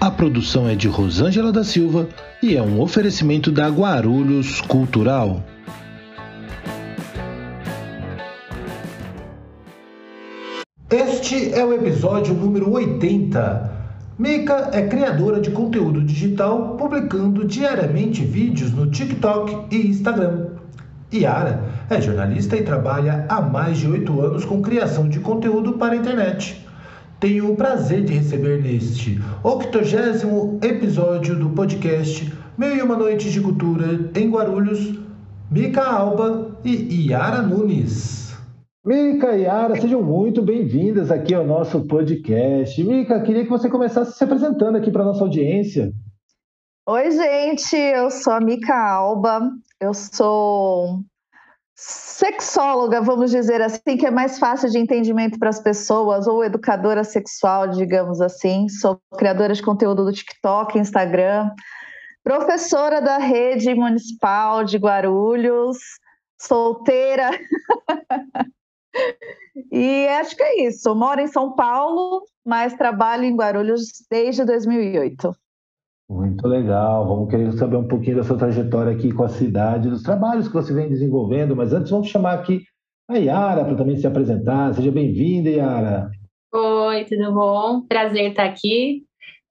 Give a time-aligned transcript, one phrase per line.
[0.00, 2.08] A produção é de Rosângela da Silva
[2.42, 5.44] e é um oferecimento da Guarulhos Cultural.
[10.88, 13.72] Este é o episódio número 80.
[14.18, 20.46] Mika é criadora de conteúdo digital, publicando diariamente vídeos no TikTok e Instagram.
[21.12, 25.92] Yara é jornalista e trabalha há mais de oito anos com criação de conteúdo para
[25.92, 26.69] a internet.
[27.20, 33.42] Tenho o prazer de receber neste 80 episódio do podcast Meio e Uma Noite de
[33.42, 34.98] Cultura em Guarulhos,
[35.50, 38.34] Mica Alba e Yara Nunes.
[38.82, 42.82] Mica e Yara, sejam muito bem-vindas aqui ao nosso podcast.
[42.82, 45.92] Mica, queria que você começasse se apresentando aqui para a nossa audiência.
[46.88, 49.42] Oi, gente, eu sou a Mica Alba,
[49.78, 51.02] eu sou
[51.80, 57.02] sexóloga, vamos dizer assim, que é mais fácil de entendimento para as pessoas, ou educadora
[57.02, 58.68] sexual, digamos assim.
[58.68, 61.50] Sou criadora de conteúdo do TikTok, Instagram,
[62.22, 65.78] professora da rede municipal de Guarulhos,
[66.38, 67.30] solteira.
[69.72, 70.94] e acho que é isso.
[70.94, 75.34] Moro em São Paulo, mas trabalho em Guarulhos desde 2008.
[76.10, 77.06] Muito legal.
[77.06, 80.54] Vamos querer saber um pouquinho da sua trajetória aqui com a cidade, dos trabalhos que
[80.54, 82.64] você vem desenvolvendo, mas antes vamos chamar aqui
[83.08, 84.74] a Yara para também se apresentar.
[84.74, 86.10] Seja bem-vinda, Yara.
[86.52, 87.82] Oi, tudo bom?
[87.86, 89.04] Prazer estar aqui.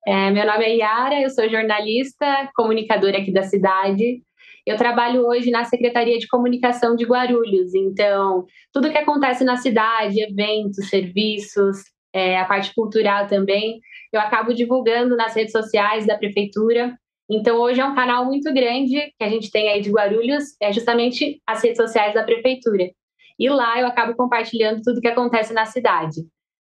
[0.06, 4.22] É, meu nome é Yara, eu sou jornalista, comunicadora aqui da cidade.
[4.68, 8.44] Eu trabalho hoje na Secretaria de Comunicação de Guarulhos, então
[8.74, 11.78] tudo que acontece na cidade, eventos, serviços,
[12.14, 13.80] é, a parte cultural também,
[14.12, 16.97] eu acabo divulgando nas redes sociais da prefeitura.
[17.30, 20.74] Então, hoje é um canal muito grande que a gente tem aí de Guarulhos, é
[20.74, 22.90] justamente as redes sociais da prefeitura.
[23.38, 26.22] E lá eu acabo compartilhando tudo que acontece na cidade.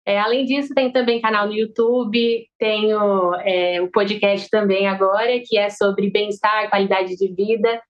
[0.06, 5.58] É, além disso, tem também canal no YouTube, tenho é, o podcast também agora, que
[5.58, 7.82] é sobre bem-estar, qualidade de vida.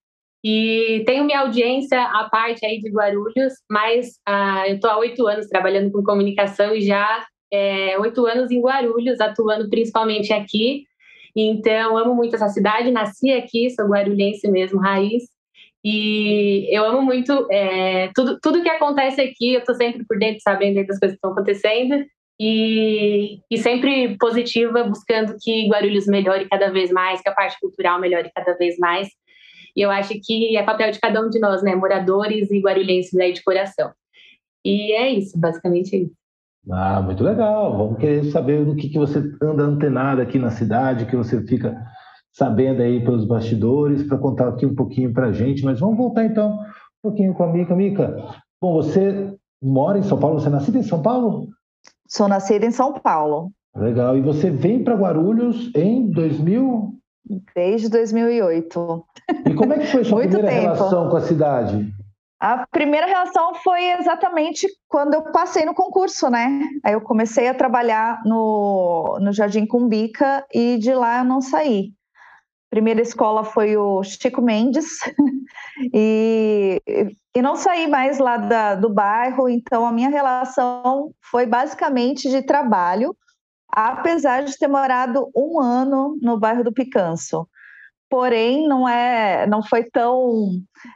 [0.44, 5.28] E tenho minha audiência à parte aí de Guarulhos, mas ah, eu estou há oito
[5.28, 10.86] anos trabalhando com comunicação e já é, oito anos em Guarulhos, atuando principalmente aqui.
[11.36, 15.24] Então, amo muito essa cidade, nasci aqui, sou guarulhense mesmo, raiz.
[15.84, 20.42] E eu amo muito é, tudo, tudo que acontece aqui, eu estou sempre por dentro,
[20.42, 22.06] sabendo das coisas que estão acontecendo.
[22.42, 28.00] E, e sempre positiva, buscando que Guarulhos melhore cada vez mais, que a parte cultural
[28.00, 29.10] melhore cada vez mais.
[29.76, 31.76] E eu acho que é papel de cada um de nós, né?
[31.76, 33.92] Moradores e guarulhenses aí de coração.
[34.64, 36.19] E é isso, basicamente isso.
[36.70, 37.78] Ah, muito legal.
[37.78, 41.76] Vamos querer saber do que, que você anda antenado aqui na cidade, que você fica
[42.32, 45.64] sabendo aí pelos bastidores, para contar aqui um pouquinho para a gente.
[45.64, 47.76] Mas vamos voltar então um pouquinho com a Mica.
[47.76, 48.16] Mica,
[48.62, 51.48] bom, você mora em São Paulo, você é nascida em São Paulo?
[52.08, 53.52] Sou nascida em São Paulo.
[53.76, 54.18] Legal.
[54.18, 56.96] E você vem para Guarulhos em 2000?
[57.56, 59.06] Desde 2008.
[59.46, 60.62] E como é que foi sua primeira tempo.
[60.62, 61.94] relação com a cidade?
[62.40, 66.62] A primeira relação foi exatamente quando eu passei no concurso, né?
[66.86, 71.92] Aí eu comecei a trabalhar no, no Jardim Cumbica e de lá eu não saí.
[72.70, 75.00] Primeira escola foi o Chico Mendes
[75.94, 76.82] e,
[77.36, 82.42] e não saí mais lá da, do bairro, então a minha relação foi basicamente de
[82.42, 83.14] trabalho,
[83.70, 87.46] apesar de ter morado um ano no bairro do Picanço
[88.10, 90.50] porém não é, não foi tão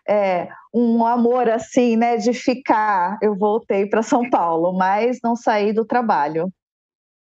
[0.07, 3.17] é, um amor assim, né, de ficar.
[3.21, 6.49] Eu voltei para São Paulo, mas não saí do trabalho.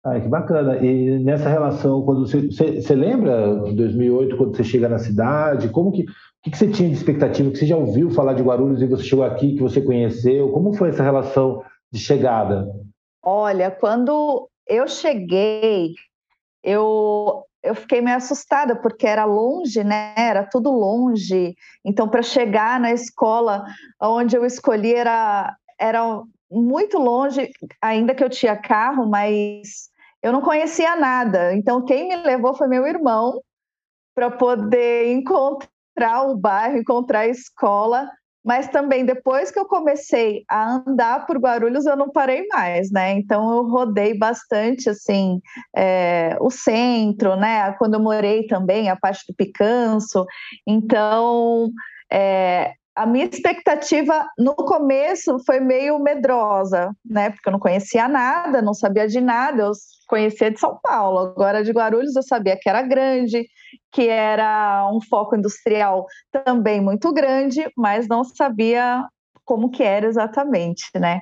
[0.03, 0.77] Ah, que bacana.
[0.77, 5.69] E nessa relação, quando você, você, você lembra de 2008, quando você chega na cidade,
[5.69, 6.05] como que,
[6.41, 7.51] que, que você tinha de expectativa?
[7.51, 10.51] Que você já ouviu falar de Guarulhos e você chegou aqui, que você conheceu?
[10.51, 12.65] Como foi essa relação de chegada?
[13.21, 15.95] Olha, quando eu cheguei,
[16.63, 20.13] eu eu fiquei meio assustada porque era longe, né?
[20.15, 21.55] Era tudo longe.
[21.83, 23.63] Então, para chegar na escola
[24.01, 27.49] onde eu escolhi era, era muito longe,
[27.81, 29.89] ainda que eu tinha carro, mas
[30.21, 31.53] eu não conhecia nada.
[31.53, 33.41] Então, quem me levou foi meu irmão
[34.15, 38.09] para poder encontrar o bairro, encontrar a escola.
[38.43, 43.11] Mas também depois que eu comecei a andar por Guarulhos, eu não parei mais, né?
[43.11, 45.41] Então eu rodei bastante, assim,
[45.75, 47.73] é, o centro, né?
[47.73, 50.25] Quando eu morei também, a parte do Picanço.
[50.65, 51.69] Então,
[52.11, 57.29] é, a minha expectativa no começo foi meio medrosa, né?
[57.29, 59.71] Porque eu não conhecia nada, não sabia de nada, eu
[60.05, 61.19] conhecia de São Paulo.
[61.19, 63.47] Agora de Guarulhos eu sabia que era grande,
[63.89, 69.05] que era um foco industrial também muito grande, mas não sabia
[69.45, 71.21] como que era exatamente, né?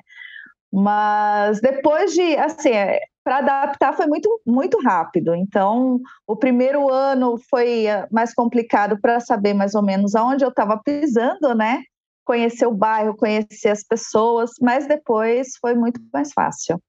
[0.72, 2.98] Mas depois de, assim, é,
[3.28, 5.34] para adaptar foi muito, muito rápido.
[5.34, 10.48] Então, o primeiro ano foi é, mais complicado para saber mais ou menos aonde eu
[10.48, 11.82] estava pisando, né?
[12.24, 16.80] Conhecer o bairro, conhecer as pessoas, mas depois foi muito mais fácil.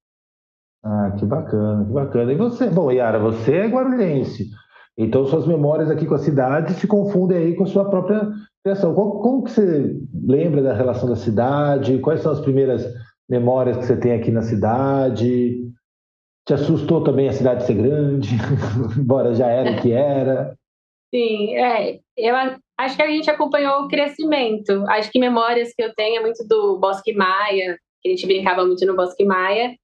[0.82, 2.32] Ah, que bacana, que bacana.
[2.32, 4.48] E você, bom, Yara, você é guarulhense.
[4.98, 8.30] Então, suas memórias aqui com a cidade se confundem aí com a sua própria
[8.64, 8.94] criação.
[8.94, 9.94] Como, como que você
[10.26, 12.00] lembra da relação da cidade?
[12.00, 12.86] Quais são as primeiras
[13.30, 15.68] memórias que você tem aqui na cidade?
[16.50, 18.30] Te assustou também a cidade ser grande,
[18.98, 20.56] embora já era o que era?
[21.13, 22.00] Sim, é.
[22.18, 22.36] Eu
[22.75, 24.84] acho que a gente acompanhou o crescimento.
[24.88, 28.66] Acho que memórias que eu tenho é muito do Bosque Maia, que a gente brincava
[28.66, 29.75] muito no Bosque Maia.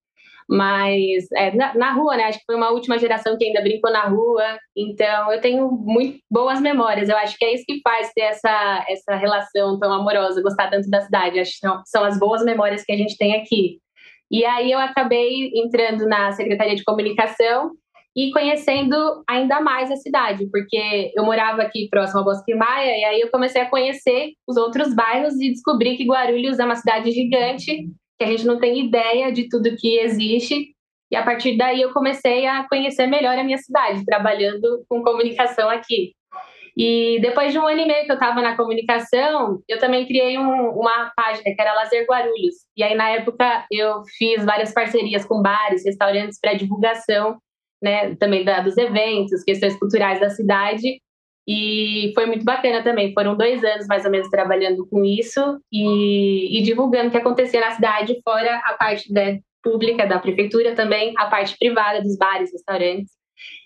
[0.50, 2.24] Mas é, na, na, rua, né?
[2.24, 4.58] Acho que foi uma última geração que ainda brincou na rua.
[4.76, 7.10] Então eu tenho muito boas memórias.
[7.10, 10.90] Eu acho que é isso que faz ter essa, essa relação tão amorosa, gostar tanto
[10.90, 11.40] da cidade.
[11.40, 13.78] Acho que são, são as boas memórias que a gente tem aqui.
[14.32, 17.72] E aí eu acabei entrando na Secretaria de Comunicação
[18.16, 18.96] e conhecendo
[19.30, 23.30] ainda mais a cidade, porque eu morava aqui próximo ao Bosque Maia, e aí eu
[23.30, 28.24] comecei a conhecer os outros bairros e descobri que Guarulhos é uma cidade gigante que
[28.24, 30.74] a gente não tem ideia de tudo que existe.
[31.12, 35.70] E a partir daí eu comecei a conhecer melhor a minha cidade, trabalhando com comunicação
[35.70, 36.14] aqui.
[36.78, 40.38] E depois de um ano e meio que eu estava na comunicação, eu também criei
[40.38, 42.56] um, uma página que era Lazer Guarulhos.
[42.76, 47.38] E aí, na época, eu fiz várias parcerias com bares, restaurantes para divulgação,
[47.82, 51.00] né, também da, dos eventos, questões culturais da cidade.
[51.48, 53.14] E foi muito bacana também.
[53.14, 57.62] Foram dois anos mais ou menos trabalhando com isso e, e divulgando o que acontecia
[57.62, 62.52] na cidade, fora a parte né, pública da prefeitura também, a parte privada dos bares,
[62.52, 63.15] restaurantes.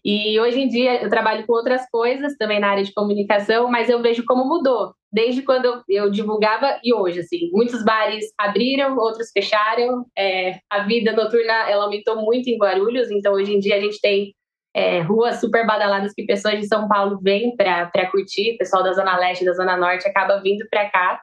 [0.03, 3.89] E hoje em dia eu trabalho com outras coisas também na área de comunicação, mas
[3.89, 9.31] eu vejo como mudou desde quando eu, divulgava e hoje assim muitos bares abriram, outros
[9.31, 10.05] fecharam.
[10.17, 13.99] É, a vida noturna ela aumentou muito em Guarulhos, então hoje em dia a gente
[13.99, 14.33] tem
[14.73, 19.17] é, ruas super badaladas que pessoas de São Paulo vêm para curtir, pessoal da Zona
[19.17, 21.21] Leste, da Zona Norte acaba vindo para cá.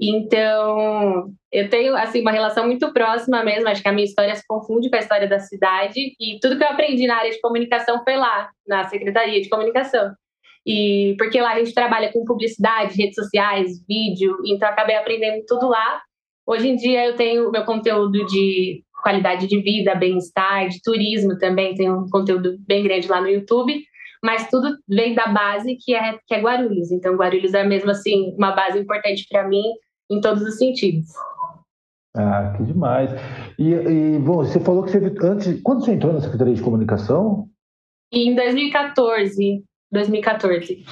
[0.00, 4.42] Então, eu tenho assim uma relação muito próxima mesmo, acho que a minha história se
[4.46, 8.02] confunde com a história da cidade e tudo que eu aprendi na área de comunicação
[8.02, 10.12] foi lá, na Secretaria de Comunicação.
[10.66, 15.68] E porque lá a gente trabalha com publicidade, redes sociais, vídeo, então acabei aprendendo tudo
[15.68, 16.00] lá.
[16.46, 21.74] Hoje em dia eu tenho meu conteúdo de qualidade de vida, bem-estar, de turismo também,
[21.74, 23.84] tem um conteúdo bem grande lá no YouTube,
[24.24, 26.90] mas tudo vem da base que é, que é Guarulhos.
[26.90, 29.62] Então, Guarulhos é mesmo assim uma base importante para mim
[30.10, 31.10] em todos os sentidos.
[32.16, 33.10] Ah, que demais.
[33.58, 37.50] E, e, bom, você falou que você antes, quando você entrou na Secretaria de Comunicação?
[38.10, 39.62] Em 2014,
[39.92, 40.84] 2014.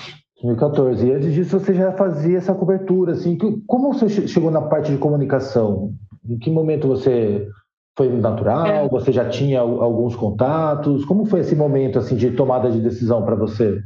[0.42, 1.06] 2014.
[1.06, 4.98] E antes disso você já fazia essa cobertura, assim, como você chegou na parte de
[4.98, 5.94] comunicação?
[6.28, 7.48] Em que momento você
[7.96, 8.66] foi natural?
[8.66, 8.88] É.
[8.88, 11.04] Você já tinha alguns contatos?
[11.04, 13.80] Como foi esse momento assim de tomada de decisão para você?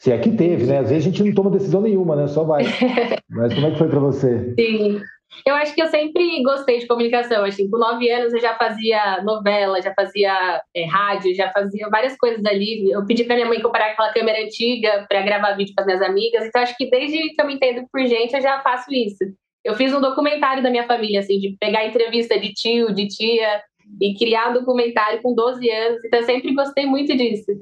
[0.00, 0.78] Se é que teve, né?
[0.78, 2.26] Às vezes a gente não toma decisão nenhuma, né?
[2.26, 2.64] Só vai.
[3.30, 4.52] Mas como é que foi para você?
[4.58, 5.00] Sim.
[5.46, 7.44] Eu acho que eu sempre gostei de comunicação.
[7.44, 12.16] Assim, com nove anos eu já fazia novela, já fazia é, rádio, já fazia várias
[12.16, 12.90] coisas ali.
[12.90, 16.44] Eu pedi para minha mãe comprar aquela câmera antiga para gravar vídeo as minhas amigas.
[16.44, 19.24] Então acho que desde que eu me entendo por gente eu já faço isso.
[19.64, 23.62] Eu fiz um documentário da minha família, assim, de pegar entrevista de tio, de tia,
[24.00, 26.04] e criar um documentário com 12 anos.
[26.04, 27.52] Então, eu sempre gostei muito disso.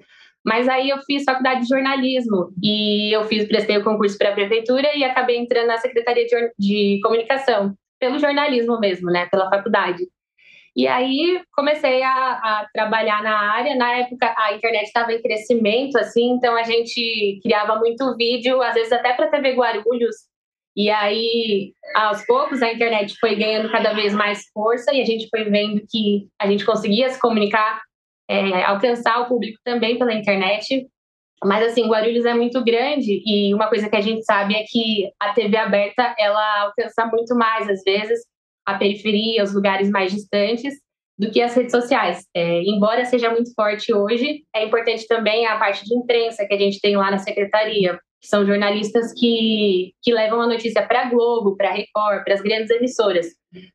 [0.45, 4.35] Mas aí eu fiz faculdade de jornalismo e eu fiz prestei o concurso para a
[4.35, 10.03] prefeitura e acabei entrando na secretaria de, de comunicação pelo jornalismo mesmo, né, pela faculdade.
[10.75, 13.75] E aí comecei a, a, trabalhar na área.
[13.77, 18.75] Na época a internet estava em crescimento, assim, então a gente criava muito vídeo, às
[18.75, 20.30] vezes até para TV Guarulhos.
[20.81, 25.29] E aí, aos poucos, a internet foi ganhando cada vez mais força e a gente
[25.29, 27.83] foi vendo que a gente conseguia se comunicar,
[28.27, 30.89] é, alcançar o público também pela internet.
[31.45, 35.11] Mas, assim, Guarulhos é muito grande e uma coisa que a gente sabe é que
[35.21, 38.19] a TV aberta, ela alcança muito mais, às vezes,
[38.65, 40.73] a periferia, os lugares mais distantes,
[41.19, 42.25] do que as redes sociais.
[42.35, 46.59] É, embora seja muito forte hoje, é importante também a parte de imprensa que a
[46.59, 51.11] gente tem lá na secretaria, que são jornalistas que, que levam a notícia para a
[51.11, 53.27] Globo, para a Record, para as grandes emissoras,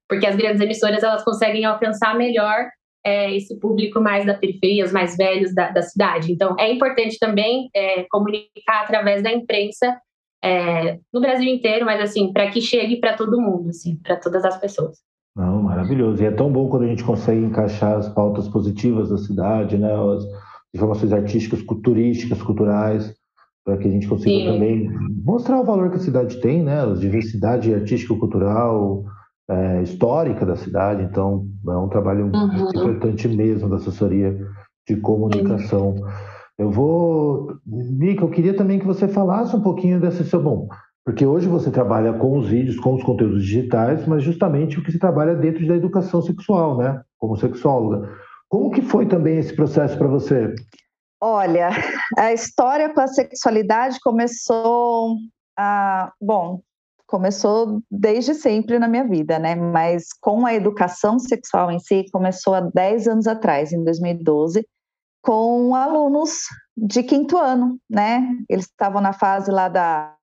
[0.07, 2.69] porque as grandes emissoras elas conseguem alcançar melhor
[3.05, 6.31] é, esse público mais da periferia, os mais velhos da, da cidade.
[6.31, 9.99] Então, é importante também é, comunicar através da imprensa
[10.43, 14.45] é, no Brasil inteiro, mas assim, para que chegue para todo mundo, assim, para todas
[14.45, 14.97] as pessoas.
[15.35, 16.23] Não, maravilhoso.
[16.23, 19.91] E é tão bom quando a gente consegue encaixar as pautas positivas da cidade, né?
[19.91, 20.23] As
[20.73, 23.13] informações artísticas, turísticas, culturais,
[23.65, 24.45] para que a gente consiga Sim.
[24.45, 24.91] também
[25.23, 26.83] mostrar o valor que a cidade tem, né?
[26.83, 29.03] A diversidade artística, cultural,
[29.49, 31.01] é, histórica da cidade.
[31.01, 32.69] Então, é um trabalho uhum.
[32.69, 34.37] importante mesmo da assessoria
[34.87, 35.95] de comunicação.
[36.57, 40.67] Eu vou, Mica, eu queria também que você falasse um pouquinho desse seu bom.
[41.03, 44.91] Porque hoje você trabalha com os vídeos, com os conteúdos digitais, mas justamente o que
[44.91, 47.01] se trabalha dentro da educação sexual, né?
[47.19, 48.09] Como sexóloga.
[48.47, 50.53] Como que foi também esse processo para você?
[51.21, 51.69] Olha,
[52.17, 55.15] a história com a sexualidade começou
[55.57, 56.61] a, bom,
[57.07, 59.55] começou desde sempre na minha vida, né?
[59.55, 64.67] Mas com a educação sexual em si, começou há 10 anos atrás, em 2012,
[65.21, 66.41] com alunos
[66.75, 68.27] de quinto ano, né?
[68.49, 70.15] Eles estavam na fase lá da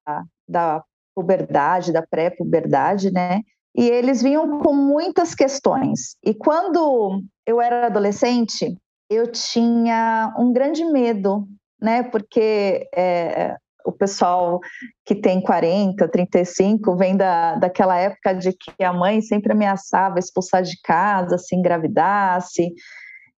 [0.49, 0.83] da
[1.15, 3.41] puberdade, da pré-puberdade, né?
[3.75, 6.17] E eles vinham com muitas questões.
[6.23, 8.77] E quando eu era adolescente,
[9.15, 11.47] eu tinha um grande medo,
[11.81, 12.03] né?
[12.03, 14.61] Porque é, o pessoal
[15.05, 20.63] que tem 40, 35 vem da, daquela época de que a mãe sempre ameaçava expulsar
[20.63, 22.73] de casa se engravidasse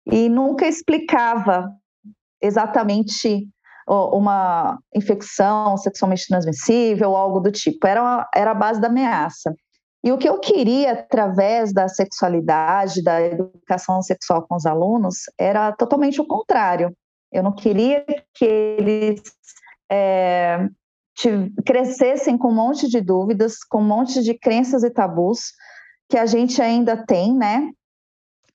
[0.06, 1.70] e nunca explicava
[2.42, 3.48] exatamente
[3.88, 7.86] uma infecção sexualmente transmissível ou algo do tipo.
[7.86, 9.54] Era, era a base da ameaça.
[10.04, 15.72] E o que eu queria, através da sexualidade, da educação sexual com os alunos, era
[15.72, 16.94] totalmente o contrário.
[17.32, 19.22] Eu não queria que eles
[19.90, 20.68] é,
[21.66, 25.54] crescessem com um monte de dúvidas, com um monte de crenças e tabus
[26.10, 27.72] que a gente ainda tem, né?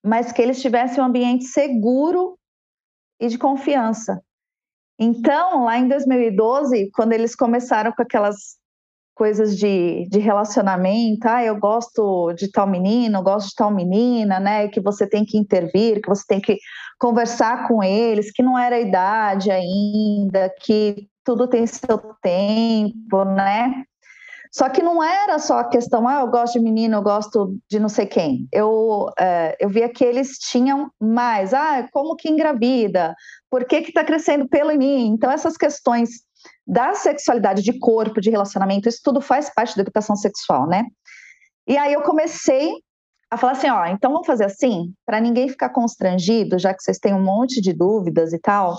[0.04, 2.38] Mas que eles tivessem um ambiente seguro
[3.18, 4.22] e de confiança.
[4.98, 8.58] Então, lá em 2012, quando eles começaram com aquelas
[9.18, 14.38] coisas de, de relacionamento, ah, eu gosto de tal menino, eu gosto de tal menina,
[14.38, 16.56] né, que você tem que intervir, que você tem que
[17.00, 23.84] conversar com eles, que não era a idade ainda, que tudo tem seu tempo, né?
[24.52, 27.78] Só que não era só a questão, ah, eu gosto de menino, eu gosto de
[27.78, 28.48] não sei quem.
[28.52, 33.14] Eu, é, eu via que eles tinham mais, ah, como que engravida?
[33.50, 35.06] Por que que está crescendo pelo em mim?
[35.08, 36.22] Então, essas questões
[36.66, 40.85] da sexualidade, de corpo, de relacionamento, isso tudo faz parte da educação sexual, né?
[41.66, 42.73] E aí eu comecei
[43.30, 46.99] a falar assim, ó, então vamos fazer assim, para ninguém ficar constrangido, já que vocês
[46.99, 48.76] têm um monte de dúvidas e tal,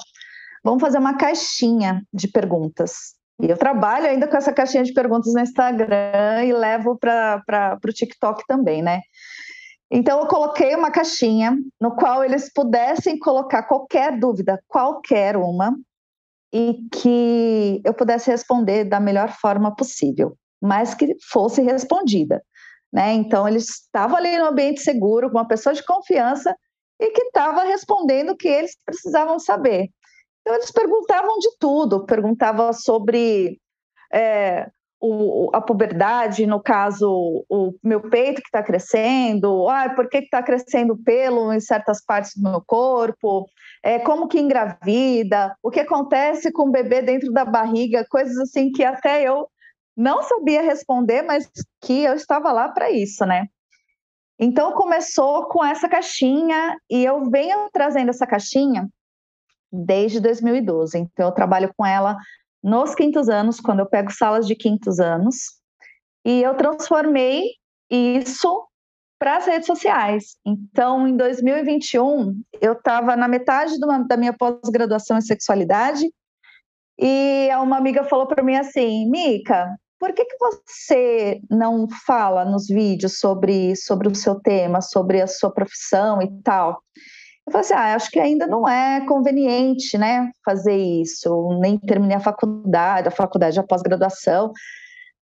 [0.63, 3.13] vamos fazer uma caixinha de perguntas.
[3.42, 7.94] E eu trabalho ainda com essa caixinha de perguntas no Instagram e levo para o
[7.94, 9.01] TikTok também, né?
[9.92, 15.75] Então, eu coloquei uma caixinha no qual eles pudessem colocar qualquer dúvida, qualquer uma,
[16.51, 22.44] e que eu pudesse responder da melhor forma possível, mas que fosse respondida.
[22.91, 23.13] Né?
[23.13, 26.56] Então, eles estavam ali no ambiente seguro, com uma pessoa de confiança,
[27.00, 29.89] e que estava respondendo o que eles precisavam saber.
[30.41, 33.60] Então, eles perguntavam de tudo, perguntavam sobre
[34.12, 34.68] é,
[35.01, 40.44] o, a puberdade, no caso, o meu peito que está crescendo, ah, por que está
[40.44, 43.46] crescendo pelo em certas partes do meu corpo,
[43.84, 48.72] é, como que engravida, o que acontece com o bebê dentro da barriga, coisas assim
[48.72, 49.48] que até eu
[49.96, 51.50] não sabia responder, mas
[51.82, 53.48] que eu estava lá para isso, né?
[54.38, 58.89] Então começou com essa caixinha e eu venho trazendo essa caixinha
[59.72, 60.98] desde 2012.
[60.98, 62.18] Então, eu trabalho com ela
[62.63, 65.36] nos quintos anos, quando eu pego salas de quintos anos,
[66.25, 67.44] e eu transformei
[67.89, 68.68] isso
[69.18, 70.38] para as redes sociais.
[70.46, 76.06] Então, em 2021, eu estava na metade uma, da minha pós-graduação em sexualidade,
[77.00, 82.68] e uma amiga falou para mim assim: Mica, por que, que você não fala nos
[82.68, 86.82] vídeos sobre, sobre o seu tema, sobre a sua profissão e tal?
[87.50, 92.15] Eu falei assim, ah, acho que ainda não é conveniente, né, fazer isso, nem terminei
[92.15, 94.51] a faculdade, a faculdade, a pós-graduação.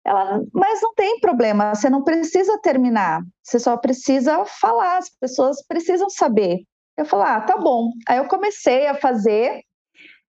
[0.02, 5.62] Ela, mas não tem problema, você não precisa terminar, você só precisa falar, as pessoas
[5.66, 6.62] precisam saber.
[6.96, 7.90] Eu falei, ah, tá bom.
[8.08, 9.60] Aí eu comecei a fazer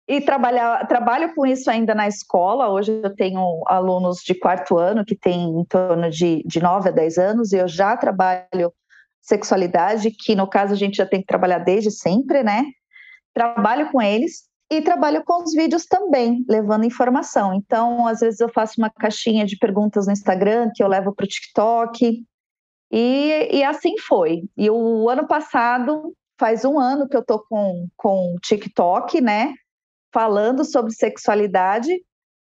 [0.08, 2.70] e trabalhar, trabalho com isso ainda na escola.
[2.70, 6.92] Hoje eu tenho alunos de quarto ano que têm em torno de, de 9 a
[6.92, 8.72] 10 anos, e eu já trabalho
[9.24, 12.64] sexualidade, que no caso a gente já tem que trabalhar desde sempre, né?
[13.32, 17.54] Trabalho com eles e trabalho com os vídeos também, levando informação.
[17.54, 21.24] Então, às vezes eu faço uma caixinha de perguntas no Instagram que eu levo para
[21.24, 22.22] o TikTok.
[22.92, 24.42] E, e assim foi.
[24.56, 29.54] E o ano passado, faz um ano que eu tô com, com TikTok, né?
[30.12, 31.92] Falando sobre sexualidade.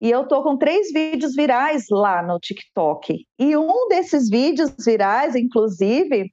[0.01, 3.27] E eu tô com três vídeos virais lá no TikTok.
[3.39, 6.31] E um desses vídeos virais, inclusive,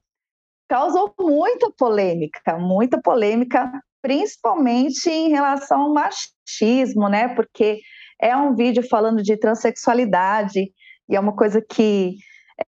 [0.72, 7.28] causou muita polêmica, muita polêmica principalmente em relação ao machismo, né?
[7.34, 7.78] Porque
[8.18, 10.72] é um vídeo falando de transexualidade
[11.10, 12.16] e é uma coisa que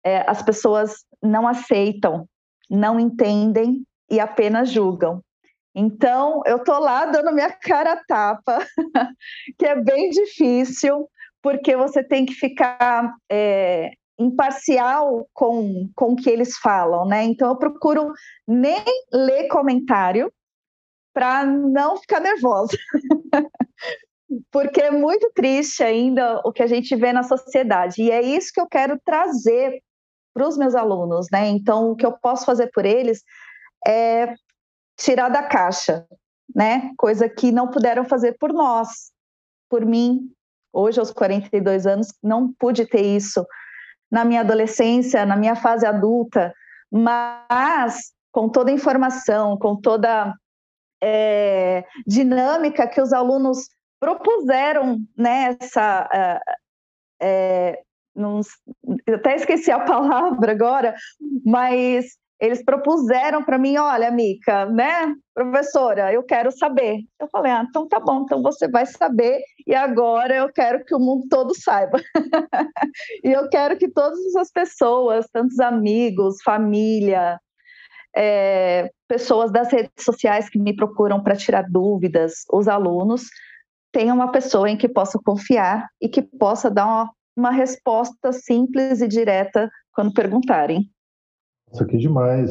[0.05, 2.27] é, as pessoas não aceitam,
[2.69, 5.23] não entendem e apenas julgam.
[5.73, 8.59] Então, eu tô lá dando minha cara tapa,
[9.57, 11.09] que é bem difícil,
[11.41, 17.25] porque você tem que ficar é, imparcial com, com o que eles falam, né?
[17.25, 18.13] Então, eu procuro
[18.47, 20.33] nem ler comentário,
[21.15, 22.77] para não ficar nervosa.
[24.51, 28.03] Porque é muito triste ainda o que a gente vê na sociedade.
[28.03, 29.81] E é isso que eu quero trazer
[30.35, 31.47] para os meus alunos, né?
[31.47, 33.23] Então, o que eu posso fazer por eles
[33.87, 34.35] é
[34.99, 36.05] tirar da caixa,
[36.53, 36.91] né?
[36.99, 39.13] Coisa que não puderam fazer por nós,
[39.71, 40.29] por mim.
[40.73, 43.47] Hoje, aos 42 anos, não pude ter isso
[44.15, 46.55] na minha adolescência, na minha fase adulta,
[46.89, 50.33] mas com toda a informação, com toda
[51.03, 53.69] é, dinâmica que os alunos
[53.99, 56.09] propuseram nessa.
[56.13, 56.41] Né,
[57.21, 57.83] é,
[58.15, 58.41] não,
[59.13, 60.95] até esqueci a palavra agora,
[61.45, 66.99] mas eles propuseram para mim, olha, Mica, né, professora, eu quero saber.
[67.21, 70.95] Eu falei, ah, então tá bom, então você vai saber, e agora eu quero que
[70.95, 72.01] o mundo todo saiba.
[73.25, 77.39] e eu quero que todas as pessoas, tantos amigos, família,
[78.17, 83.25] é, pessoas das redes sociais que me procuram para tirar dúvidas, os alunos,
[83.93, 89.01] tenham uma pessoa em que possa confiar e que possa dar uma, uma resposta simples
[89.01, 90.91] e direta quando perguntarem.
[91.73, 92.51] Isso aqui é demais.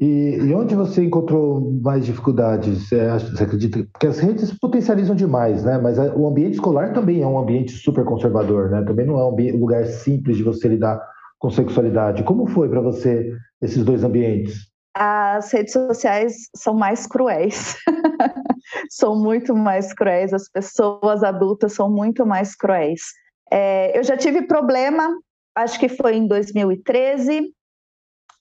[0.00, 2.88] E, e, onde você encontrou mais dificuldades?
[2.88, 3.86] Você, você, acredita?
[3.92, 5.78] Porque as redes potencializam demais, né?
[5.78, 8.82] Mas a, o ambiente escolar também é um ambiente super conservador, né?
[8.82, 11.00] Também não é um lugar simples de você lidar
[11.38, 12.24] com sexualidade.
[12.24, 14.74] Como foi para você esses dois ambientes?
[14.96, 17.76] as redes sociais são mais cruéis.
[18.88, 23.02] são muito mais cruéis, as pessoas adultas são muito mais cruéis.
[23.52, 25.16] É, eu já tive problema,
[25.56, 27.52] acho que foi em 2013,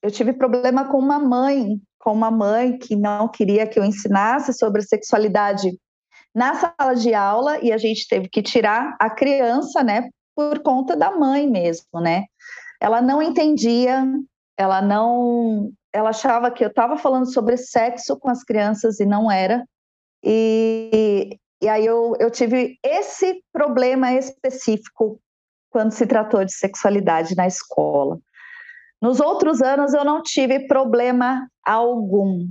[0.04, 4.54] eu tive problema com uma mãe, com uma mãe que não queria que eu ensinasse
[4.54, 5.80] sobre sexualidade
[6.36, 10.96] na sala de aula e a gente teve que tirar a criança, né, por conta
[10.98, 12.26] da mãe mesmo, né?
[12.82, 14.04] Ela não entendia,
[14.58, 19.32] ela não ela achava que eu estava falando sobre sexo com as crianças e não
[19.32, 19.64] era.
[20.24, 25.20] E, e aí eu, eu tive esse problema específico
[25.70, 28.18] quando se tratou de sexualidade na escola.
[29.04, 32.48] Nos outros anos eu não tive problema algum,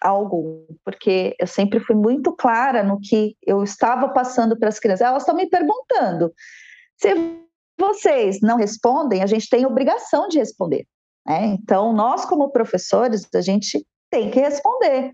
[0.00, 5.04] algum, porque eu sempre fui muito clara no que eu estava passando para as crianças.
[5.04, 6.32] Elas estão me perguntando.
[6.96, 7.08] Se
[7.76, 10.86] vocês não respondem, a gente tem obrigação de responder.
[11.26, 11.46] Né?
[11.46, 15.12] Então, nós, como professores, a gente tem que responder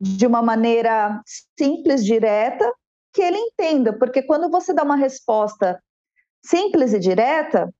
[0.00, 1.22] de uma maneira
[1.56, 2.68] simples, direta,
[3.14, 5.80] que ele entenda, porque quando você dá uma resposta
[6.44, 7.72] simples e direta,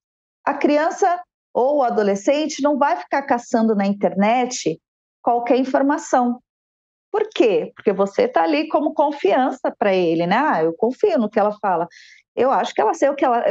[0.44, 1.20] a criança
[1.58, 4.80] ou o adolescente não vai ficar caçando na internet
[5.20, 6.40] qualquer informação.
[7.10, 7.72] Por quê?
[7.74, 10.36] Porque você está ali como confiança para ele, né?
[10.36, 11.88] Ah, eu confio no que ela fala
[12.38, 13.42] eu acho que ela sei o que ela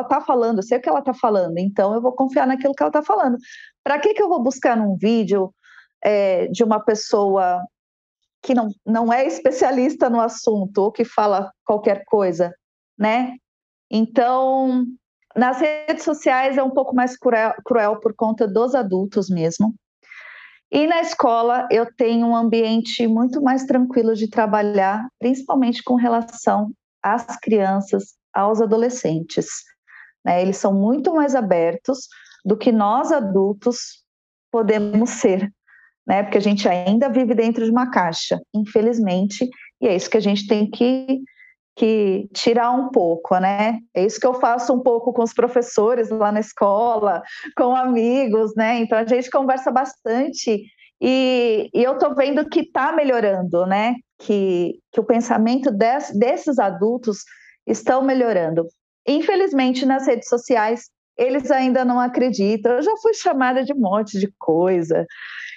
[0.00, 2.82] está falando, eu sei o que ela está falando, então eu vou confiar naquilo que
[2.82, 3.36] ela está falando.
[3.84, 5.54] Para que, que eu vou buscar num vídeo
[6.02, 7.62] é, de uma pessoa
[8.42, 12.54] que não, não é especialista no assunto ou que fala qualquer coisa,
[12.98, 13.36] né?
[13.90, 14.86] Então,
[15.36, 19.74] nas redes sociais é um pouco mais cruel, cruel por conta dos adultos mesmo.
[20.70, 26.72] E na escola eu tenho um ambiente muito mais tranquilo de trabalhar, principalmente com relação
[27.02, 29.48] às crianças aos adolescentes.
[30.24, 30.40] Né?
[30.40, 32.08] Eles são muito mais abertos
[32.44, 34.02] do que nós adultos
[34.50, 35.50] podemos ser,
[36.06, 36.22] né?
[36.22, 39.48] Porque a gente ainda vive dentro de uma caixa, infelizmente,
[39.80, 41.20] e é isso que a gente tem que,
[41.76, 43.78] que tirar um pouco, né?
[43.94, 47.22] É isso que eu faço um pouco com os professores lá na escola,
[47.56, 48.78] com amigos, né?
[48.80, 50.62] Então a gente conversa bastante
[51.00, 53.96] e, e eu estou vendo que está melhorando, né?
[54.20, 57.18] Que, que o pensamento des, desses adultos
[57.66, 58.66] estão melhorando.
[59.08, 62.72] Infelizmente, nas redes sociais, eles ainda não acreditam.
[62.72, 65.04] Eu já fui chamada de um monte de coisa.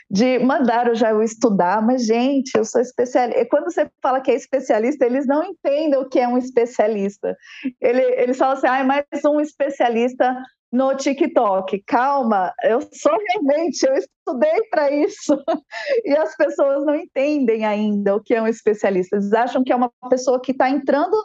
[0.09, 3.45] De mandar já eu estudar, mas gente, eu sou especialista.
[3.49, 7.35] Quando você fala que é especialista, eles não entendem o que é um especialista.
[7.81, 10.35] Ele, eles falam assim, ah, é mais um especialista
[10.71, 11.81] no TikTok.
[11.87, 15.41] Calma, eu sou realmente, eu estudei para isso.
[16.05, 19.15] e as pessoas não entendem ainda o que é um especialista.
[19.15, 21.15] Eles acham que é uma pessoa que está entrando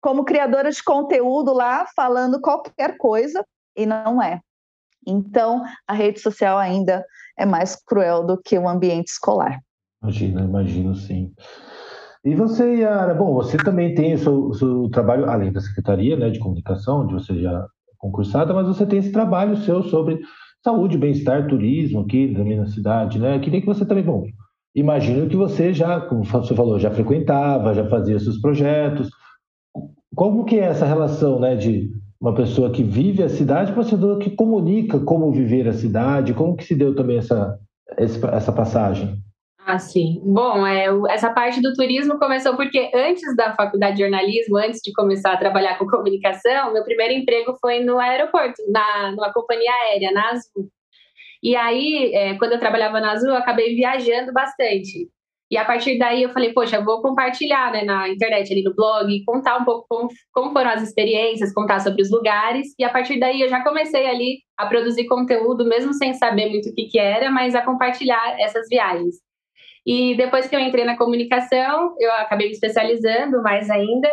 [0.00, 3.44] como criadora de conteúdo lá, falando qualquer coisa,
[3.76, 4.40] e não é.
[5.06, 7.04] Então, a rede social ainda
[7.38, 9.60] é mais cruel do que o ambiente escolar.
[10.02, 11.32] Imagina, imagino sim.
[12.24, 16.16] E você, Yara, bom, você também tem o seu, o seu, trabalho, além da Secretaria
[16.16, 17.64] né, de Comunicação, onde você já é
[17.96, 20.20] concursada, mas você tem esse trabalho seu sobre
[20.62, 23.38] saúde, bem-estar, turismo aqui na minha cidade, né?
[23.38, 24.24] Queria que você também, bom,
[24.74, 29.08] imagino que você já, como você falou, já frequentava, já fazia seus projetos.
[30.14, 31.90] Como que é essa relação, né, de
[32.20, 36.34] uma pessoa que vive a cidade para uma pessoa que comunica como viver a cidade?
[36.34, 37.58] Como que se deu também essa,
[37.96, 39.16] essa passagem?
[39.68, 40.20] Ah, sim.
[40.24, 44.92] Bom, é, essa parte do turismo começou porque antes da faculdade de jornalismo, antes de
[44.94, 50.10] começar a trabalhar com comunicação, meu primeiro emprego foi no aeroporto, na, numa companhia aérea,
[50.10, 50.70] na Azul.
[51.42, 55.08] E aí, é, quando eu trabalhava na Azul, eu acabei viajando bastante.
[55.50, 59.24] E a partir daí eu falei, poxa, vou compartilhar né, na internet, ali no blog,
[59.24, 62.74] contar um pouco como, como foram as experiências, contar sobre os lugares.
[62.78, 66.68] E a partir daí eu já comecei ali a produzir conteúdo, mesmo sem saber muito
[66.68, 69.16] o que, que era, mas a compartilhar essas viagens.
[69.86, 74.10] E depois que eu entrei na comunicação, eu acabei me especializando mais ainda.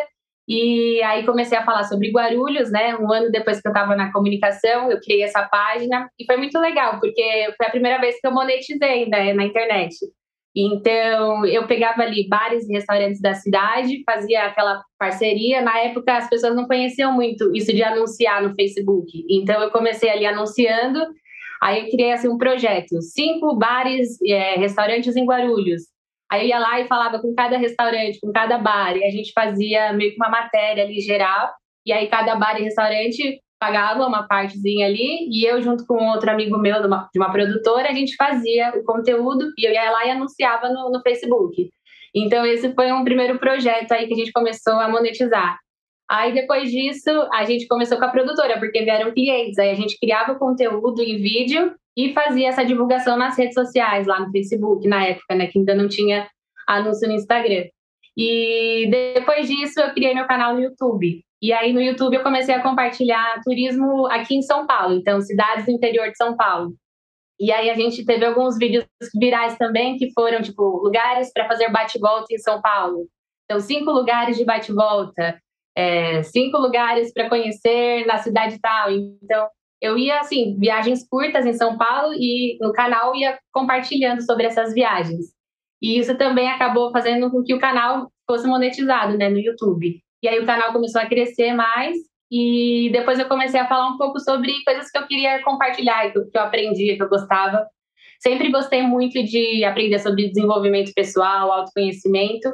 [0.48, 2.96] E aí comecei a falar sobre Guarulhos, né?
[2.96, 6.58] Um ano depois que eu estava na comunicação, eu criei essa página e foi muito
[6.60, 9.96] legal, porque foi a primeira vez que eu monetizei né, na internet.
[10.56, 15.62] Então, eu pegava ali bares e restaurantes da cidade, fazia aquela parceria.
[15.62, 19.26] Na época, as pessoas não conheciam muito isso de anunciar no Facebook.
[19.30, 21.06] Então, eu comecei ali anunciando.
[21.62, 25.82] Aí, eu criei assim, um projeto: cinco bares, é, restaurantes em Guarulhos.
[26.32, 28.96] Aí, eu ia lá e falava com cada restaurante, com cada bar.
[28.96, 31.52] E a gente fazia meio que uma matéria ali geral.
[31.86, 36.30] E aí, cada bar e restaurante pagava uma partezinha ali e eu, junto com outro
[36.30, 39.90] amigo meu de uma, de uma produtora, a gente fazia o conteúdo e eu ia
[39.92, 41.70] lá e anunciava no, no Facebook.
[42.14, 45.58] Então, esse foi um primeiro projeto aí que a gente começou a monetizar.
[46.10, 49.58] Aí, depois disso, a gente começou com a produtora, porque vieram clientes.
[49.58, 54.20] Aí, a gente criava conteúdo em vídeo e fazia essa divulgação nas redes sociais, lá
[54.20, 56.28] no Facebook, na época, né, que ainda não tinha
[56.68, 57.66] anúncio no Instagram.
[58.18, 61.24] E depois disso, eu criei meu canal no YouTube.
[61.42, 65.66] E aí no YouTube eu comecei a compartilhar turismo aqui em São Paulo, então cidades
[65.66, 66.74] do interior de São Paulo.
[67.40, 68.86] E aí a gente teve alguns vídeos
[69.20, 73.08] virais também que foram tipo lugares para fazer bate-volta em São Paulo.
[73.44, 75.38] Então cinco lugares de bate-volta,
[75.76, 78.90] é, cinco lugares para conhecer na cidade tal.
[78.92, 79.48] Então
[79.82, 84.74] eu ia assim viagens curtas em São Paulo e no canal ia compartilhando sobre essas
[84.74, 85.36] viagens.
[85.82, 90.02] E isso também acabou fazendo com que o canal fosse monetizado, né, no YouTube.
[90.24, 91.96] E aí o canal começou a crescer mais
[92.32, 96.18] e depois eu comecei a falar um pouco sobre coisas que eu queria compartilhar, que
[96.18, 97.66] eu, aprendia, que eu gostava.
[98.20, 102.50] Sempre gostei muito de aprender sobre desenvolvimento pessoal, autoconhecimento.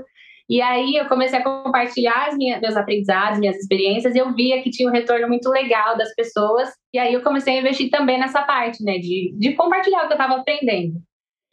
[0.49, 4.61] E aí eu comecei a compartilhar as minhas, meus aprendizados, minhas experiências, e eu via
[4.61, 6.69] que tinha um retorno muito legal das pessoas.
[6.93, 10.13] E aí eu comecei a investir também nessa parte, né, de, de compartilhar o que
[10.13, 10.99] eu estava aprendendo.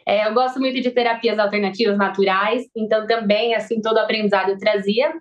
[0.04, 5.12] É, eu gosto muito de terapias alternativas naturais, então também, assim, todo aprendizado eu trazia.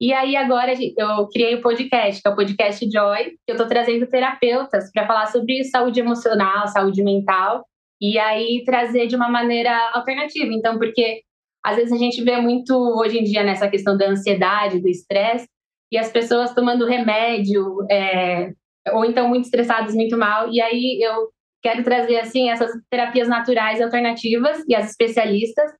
[0.00, 3.68] E aí agora eu criei o podcast, que é o podcast Joy, que eu estou
[3.68, 7.66] trazendo terapeutas para falar sobre saúde emocional, saúde mental,
[8.00, 10.50] e aí trazer de uma maneira alternativa.
[10.54, 11.20] Então, porque
[11.62, 15.46] às vezes a gente vê muito hoje em dia nessa questão da ansiedade, do estresse,
[15.92, 18.52] e as pessoas tomando remédio, é,
[18.92, 21.28] ou então muito estressadas, muito mal, e aí eu
[21.62, 25.70] quero trazer assim essas terapias naturais alternativas e as especialistas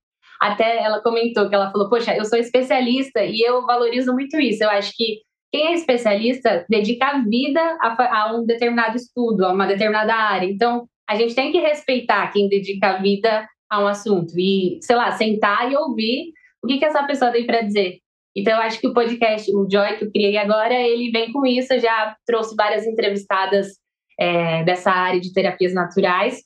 [0.41, 4.65] até ela comentou que ela falou: Poxa, eu sou especialista e eu valorizo muito isso.
[4.65, 5.19] Eu acho que
[5.53, 10.47] quem é especialista dedica a vida a, a um determinado estudo, a uma determinada área.
[10.47, 14.97] Então, a gente tem que respeitar quem dedica a vida a um assunto e, sei
[14.97, 17.99] lá, sentar e ouvir o que, que essa pessoa tem para dizer.
[18.35, 21.45] Então, eu acho que o podcast, o Joy que eu criei agora, ele vem com
[21.45, 21.75] isso.
[21.75, 23.67] Eu já trouxe várias entrevistadas
[24.19, 26.41] é, dessa área de terapias naturais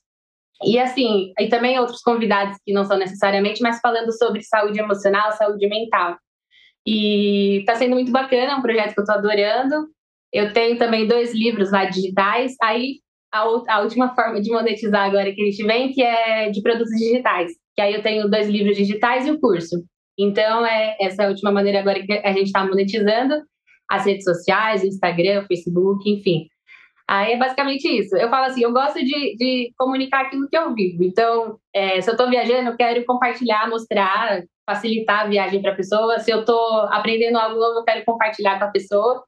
[0.62, 5.32] e assim, e também outros convidados que não são necessariamente, mas falando sobre saúde emocional,
[5.32, 6.16] saúde mental.
[6.86, 9.88] E está sendo muito bacana, é um projeto que eu estou adorando.
[10.32, 12.54] Eu tenho também dois livros lá digitais.
[12.62, 13.00] Aí
[13.32, 16.92] a, a, última forma de monetizar agora que a gente vem, que é de produtos
[16.92, 17.52] digitais.
[17.74, 19.82] Que aí eu tenho dois livros digitais e o curso.
[20.18, 23.34] Então, é essa é a última maneira agora que a gente está monetizando
[23.90, 26.46] as redes sociais, Instagram, Facebook, enfim.
[27.08, 28.16] Aí é basicamente isso.
[28.16, 31.04] Eu falo assim, eu gosto de, de comunicar aquilo que eu vivo.
[31.04, 35.76] Então, é, se eu estou viajando, eu quero compartilhar, mostrar, facilitar a viagem para a
[35.76, 36.18] pessoa.
[36.20, 39.22] Se eu estou aprendendo algo novo, eu quero compartilhar com a pessoa.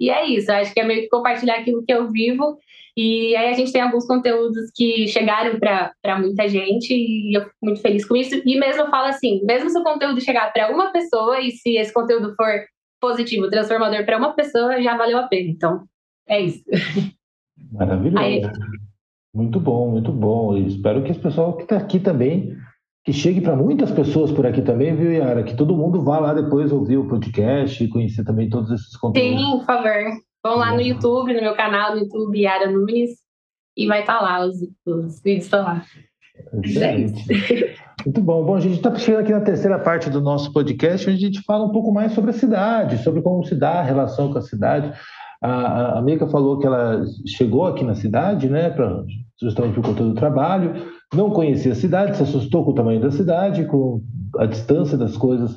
[0.00, 2.58] E é isso, acho que é meio que compartilhar aquilo que eu vivo.
[2.96, 7.56] E aí a gente tem alguns conteúdos que chegaram para muita gente e eu fico
[7.62, 8.34] muito feliz com isso.
[8.44, 11.76] E mesmo eu falo assim, mesmo se o conteúdo chegar para uma pessoa e se
[11.76, 12.64] esse conteúdo for
[13.00, 15.50] positivo, transformador para uma pessoa, já valeu a pena.
[15.50, 15.84] Então,
[16.28, 16.64] é isso.
[17.70, 18.22] Maravilhoso.
[18.22, 18.42] Aí...
[19.32, 20.56] Muito bom, muito bom.
[20.56, 22.56] E espero que esse pessoal que está aqui também,
[23.04, 25.44] que chegue para muitas pessoas por aqui também, viu, Yara?
[25.44, 29.40] Que todo mundo vá lá depois ouvir o podcast e conhecer também todos esses conteúdos.
[29.40, 30.20] Sim, por favor.
[30.42, 33.10] Vão lá no YouTube, no meu canal no YouTube, Yara Nunes,
[33.76, 34.56] e vai estar tá lá, os,
[34.86, 35.84] os vídeos estão lá.
[36.64, 37.24] Excelente.
[38.04, 38.44] Muito bom.
[38.44, 41.42] Bom, a gente está chegando aqui na terceira parte do nosso podcast, onde a gente
[41.42, 44.42] fala um pouco mais sobre a cidade, sobre como se dá a relação com a
[44.42, 44.92] cidade.
[45.42, 49.02] A, a Mica falou que ela chegou aqui na cidade, né, pra,
[49.40, 50.74] justamente por conta do trabalho,
[51.14, 54.02] não conhecia a cidade, se assustou com o tamanho da cidade, com
[54.38, 55.56] a distância das coisas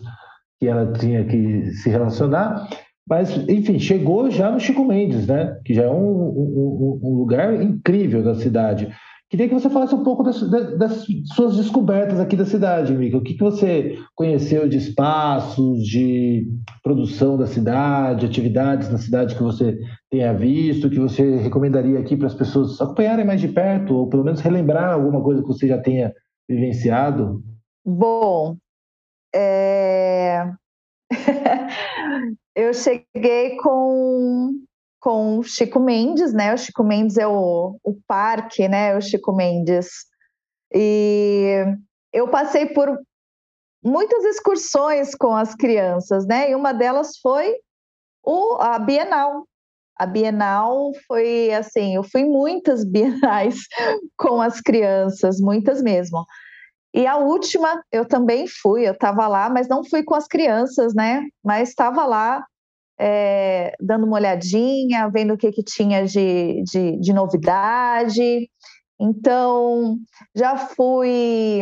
[0.59, 2.67] que ela tinha que se relacionar,
[3.07, 7.61] mas, enfim, chegou já no Chico Mendes, né, que já é um, um, um lugar
[7.61, 8.89] incrível da cidade.
[9.33, 13.17] Queria que você falasse um pouco das, das suas descobertas aqui da cidade, Mica.
[13.17, 16.47] O que, que você conheceu de espaços, de
[16.83, 19.75] produção da cidade, atividades na cidade que você
[20.11, 24.23] tenha visto, que você recomendaria aqui para as pessoas acompanharem mais de perto, ou pelo
[24.23, 26.13] menos relembrar alguma coisa que você já tenha
[26.47, 27.41] vivenciado?
[27.83, 28.55] Bom,
[29.33, 30.47] é...
[32.55, 34.51] eu cheguei com
[35.03, 36.53] com o Chico Mendes, né?
[36.53, 38.95] O Chico Mendes é o, o parque, né?
[38.95, 39.89] O Chico Mendes.
[40.73, 41.65] E
[42.13, 42.97] eu passei por
[43.83, 46.49] muitas excursões com as crianças, né?
[46.49, 47.53] E uma delas foi
[48.23, 49.45] o, a Bienal.
[49.99, 53.57] A Bienal foi assim, eu fui muitas bienais
[54.17, 56.25] com as crianças, muitas mesmo.
[56.93, 60.93] E a última eu também fui, eu estava lá, mas não fui com as crianças,
[60.93, 61.27] né?
[61.43, 62.41] Mas estava lá
[62.99, 68.49] é, dando uma olhadinha, vendo o que, que tinha de, de, de novidade.
[68.99, 69.97] Então,
[70.36, 71.62] já fui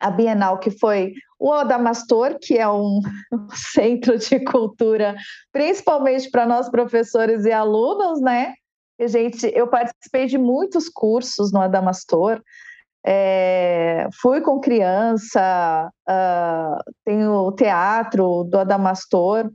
[0.00, 3.00] a Bienal, que foi o Adamastor, que é um,
[3.74, 5.16] centro de cultura,
[5.52, 8.54] principalmente para nós professores e alunos, né?
[8.98, 12.42] E, gente, eu participei de muitos cursos no Adamastor,
[13.06, 19.50] é, fui com criança, uh, tem o teatro do Adamastor,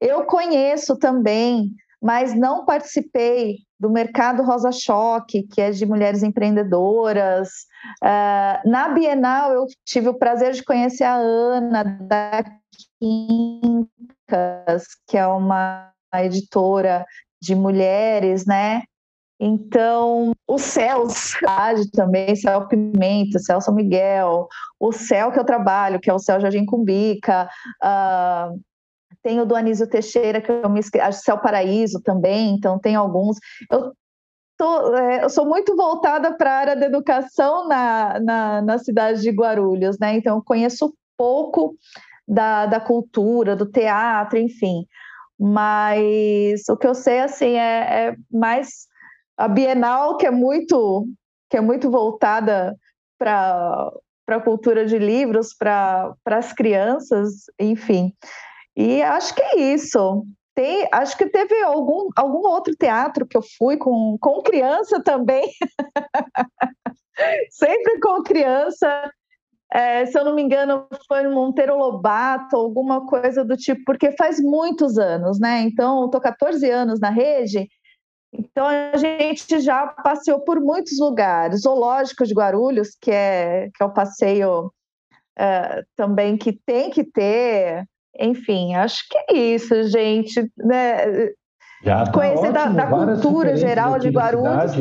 [0.00, 7.48] eu conheço também, mas não participei do mercado Rosa Choque, que é de mulheres empreendedoras.
[8.02, 12.44] Uh, na Bienal, eu tive o prazer de conhecer a Ana da
[13.00, 13.88] Quincas,
[15.06, 17.04] que é uma editora
[17.40, 18.82] de mulheres, né?
[19.40, 21.34] Então, o Céus
[21.94, 24.48] também, Céu Pimenta, Céu São Miguel,
[24.80, 27.48] o Céu que eu trabalho, que é o Céu Jardim Cumbica,
[27.84, 28.58] uh,
[29.28, 33.36] tem o do Anísio Teixeira, que eu me escrevi, Céu Paraíso também, então tem alguns.
[33.70, 33.92] Eu,
[34.56, 39.20] tô, é, eu sou muito voltada para a área da educação na, na, na, cidade
[39.20, 40.16] de Guarulhos, né?
[40.16, 41.76] Então eu conheço pouco
[42.26, 44.86] da, da cultura, do teatro, enfim.
[45.38, 48.86] Mas o que eu sei assim é, é mais
[49.36, 51.06] a Bienal, que é muito
[51.50, 52.74] que é muito voltada
[53.18, 53.92] para
[54.24, 58.12] para a cultura de livros, para as crianças, enfim.
[58.78, 60.24] E acho que é isso.
[60.54, 65.50] Tem, acho que teve algum, algum outro teatro que eu fui com, com criança também.
[67.50, 69.10] Sempre com criança.
[69.72, 74.40] É, se eu não me engano, foi Monteiro Lobato, alguma coisa do tipo, porque faz
[74.40, 75.62] muitos anos, né?
[75.62, 77.68] Então, estou 14 anos na rede,
[78.32, 81.62] então a gente já passeou por muitos lugares.
[81.62, 84.72] Zoológico de Guarulhos, que é, que é o passeio
[85.36, 87.84] é, também que tem que ter,
[88.18, 90.50] enfim, acho que é isso, gente.
[90.56, 91.30] Né?
[91.84, 94.76] Já tá Conhecer ótimo, da, da cultura geral de Guarulhos.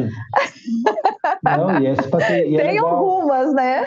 [1.43, 2.87] Não, e passeio, e é Tem legal.
[2.87, 3.85] algumas, né?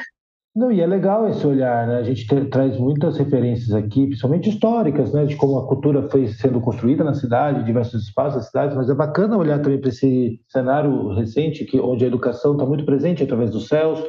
[0.55, 1.98] Não, e é legal esse olhar, né?
[1.98, 5.24] A gente te, traz muitas referências aqui, principalmente históricas, né?
[5.24, 8.94] De como a cultura foi sendo construída na cidade, diversos espaços da cidade, mas é
[8.94, 13.50] bacana olhar também para esse cenário recente, que, onde a educação está muito presente através
[13.50, 14.03] dos céus,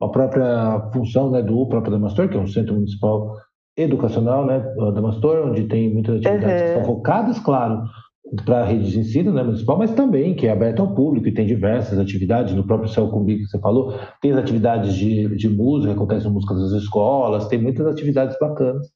[0.00, 3.34] a própria função né, do próprio Damastor, que é um centro municipal
[3.78, 4.60] educacional, né,
[4.94, 6.66] Damastor, onde tem muitas atividades uhum.
[6.66, 7.82] que são focadas, claro,
[8.44, 11.32] para a rede de ensino né, municipal, mas também que é aberta ao público e
[11.32, 15.48] tem diversas atividades, no próprio Céu Cumbi que você falou, tem as atividades de, de
[15.48, 18.86] música, acontecem músicas das escolas, tem muitas atividades bacanas.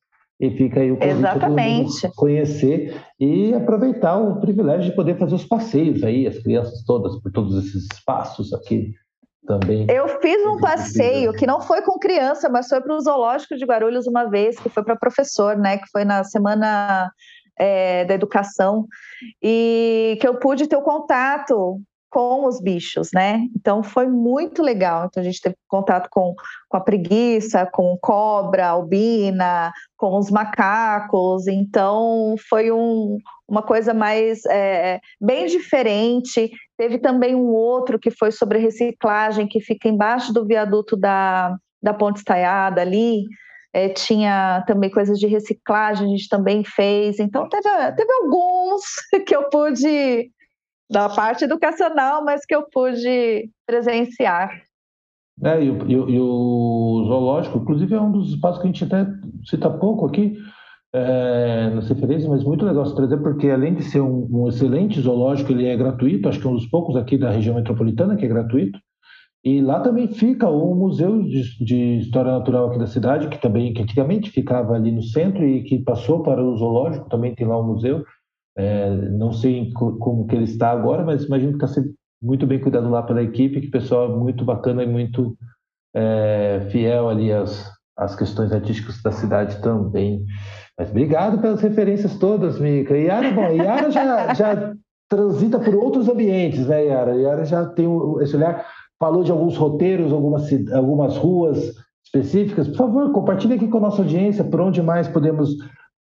[0.40, 2.10] E fica aí o convite Exatamente.
[2.16, 7.30] conhecer e aproveitar o privilégio de poder fazer os passeios aí, as crianças todas, por
[7.30, 8.92] todos esses espaços aqui
[9.46, 9.86] também.
[9.88, 13.64] Eu fiz um passeio que não foi com criança, mas foi para o Zoológico de
[13.64, 15.78] Guarulhos uma vez, que foi para professor, né?
[15.78, 17.10] Que foi na semana
[17.58, 18.86] é, da educação,
[19.42, 21.80] e que eu pude ter o contato
[22.12, 23.40] com os bichos, né?
[23.56, 25.06] Então foi muito legal.
[25.06, 26.34] Então a gente teve contato com,
[26.68, 31.48] com a preguiça, com cobra, albina, com os macacos.
[31.48, 33.16] Então foi um,
[33.48, 36.50] uma coisa mais é, bem diferente.
[36.76, 41.94] Teve também um outro que foi sobre reciclagem, que fica embaixo do viaduto da, da
[41.94, 43.22] Ponte Estaiada ali.
[43.74, 47.18] É, tinha também coisas de reciclagem, a gente também fez.
[47.18, 48.82] Então, teve, teve alguns
[49.26, 50.30] que eu pude
[50.92, 54.50] da parte educacional, mas que eu pude presenciar.
[55.42, 59.06] É, e, o, e, o zoológico, inclusive, é um dos espaços que a gente até
[59.44, 60.36] cita pouco aqui
[60.94, 65.00] é, nas referências, mas muito legal se trazer, porque além de ser um, um, excelente
[65.00, 68.26] zoológico, ele é gratuito, acho que é um dos poucos aqui da região metropolitana que
[68.26, 68.78] é gratuito.
[69.44, 73.72] E lá também fica o Museu de, de História Natural aqui da cidade, que também
[73.72, 77.58] que antigamente ficava ali no centro e que passou para o zoológico, também tem lá
[77.58, 78.04] o museu.
[78.56, 82.60] É, não sei como que ele está agora, mas imagino que está sendo muito bem
[82.60, 85.36] cuidado lá pela equipe, que o pessoal é muito bacana e muito
[85.94, 90.24] é, fiel ali às, às questões artísticas da cidade também.
[90.78, 92.96] Mas obrigado pelas referências todas, Mica.
[92.96, 94.74] Yara, bom, Yara já, já
[95.08, 97.16] transita por outros ambientes, né, Yara?
[97.16, 97.86] Yara já tem
[98.20, 98.66] esse olhar,
[98.98, 102.68] falou de alguns roteiros, algumas, algumas ruas específicas.
[102.68, 105.50] Por favor, compartilhe aqui com a nossa audiência por onde mais podemos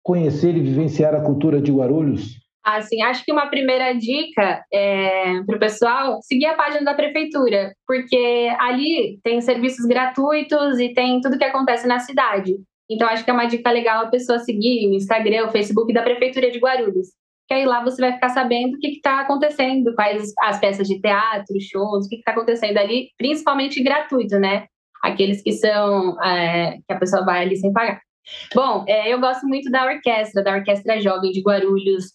[0.03, 2.40] conhecer e vivenciar a cultura de Guarulhos.
[2.63, 7.73] Assim, acho que uma primeira dica é, para o pessoal seguir a página da prefeitura,
[7.87, 12.55] porque ali tem serviços gratuitos e tem tudo que acontece na cidade.
[12.89, 16.03] Então, acho que é uma dica legal a pessoa seguir o Instagram, o Facebook da
[16.03, 17.07] Prefeitura de Guarulhos.
[17.47, 20.99] Que aí lá você vai ficar sabendo o que está acontecendo, quais as peças de
[20.99, 24.65] teatro, shows, o que está acontecendo ali, principalmente gratuito, né?
[25.01, 28.01] Aqueles que são é, que a pessoa vai ali sem pagar.
[28.53, 32.05] Bom, é, eu gosto muito da orquestra, da Orquestra Jovem de Guarulhos.